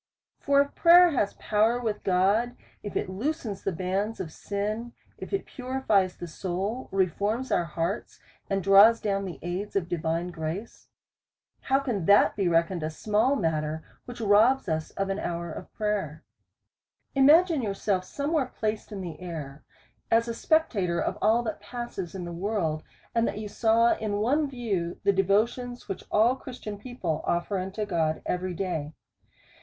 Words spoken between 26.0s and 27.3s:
all Christian people